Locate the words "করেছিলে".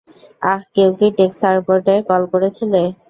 2.33-2.81